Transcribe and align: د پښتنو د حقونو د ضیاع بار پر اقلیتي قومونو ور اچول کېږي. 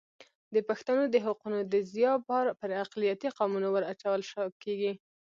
د 0.53 0.55
پښتنو 0.69 1.03
د 1.09 1.15
حقونو 1.25 1.59
د 1.73 1.73
ضیاع 1.91 2.15
بار 2.27 2.45
پر 2.59 2.69
اقلیتي 2.83 3.29
قومونو 3.37 3.67
ور 3.71 3.83
اچول 3.91 4.21
کېږي. 4.63 4.93